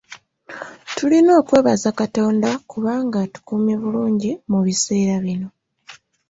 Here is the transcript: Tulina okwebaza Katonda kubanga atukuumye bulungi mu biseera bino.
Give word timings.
Tulina 0.95 1.31
okwebaza 1.41 1.89
Katonda 1.99 2.49
kubanga 2.71 3.17
atukuumye 3.25 3.75
bulungi 3.81 4.31
mu 4.51 4.59
biseera 4.65 5.15
bino. 5.25 5.47